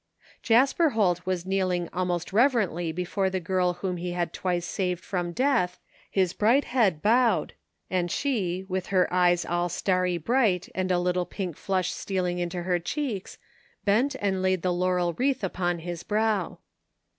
[0.41, 5.31] Jasper Holt was kneeling almost reverently before the girl whom he <had twice saved from
[5.31, 5.77] death,
[6.09, 7.53] his bright head bowed,
[7.87, 12.63] and she, with her eyes all starry bright and a little pink flush stealing into
[12.63, 13.37] her cheeks,
[13.85, 16.57] bent and laid the laurel wreath upon his brow.